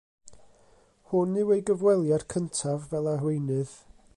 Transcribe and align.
Hwn 1.11 1.35
yw 1.41 1.53
ei 1.57 1.61
gyfweliad 1.67 2.25
cyntaf 2.35 2.89
fel 2.95 3.11
arweinydd. 3.13 3.77